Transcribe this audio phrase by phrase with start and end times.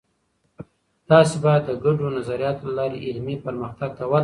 [1.09, 4.19] تاسې باید د ګډو نظریاتو له لارې علمي پرمختګ ته وده ورکړئ.